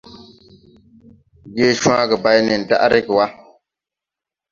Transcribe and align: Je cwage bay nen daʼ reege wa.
Je 1.57 1.67
cwage 1.81 2.15
bay 2.23 2.39
nen 2.47 2.61
daʼ 2.69 2.83
reege 2.91 3.13
wa. 3.17 3.25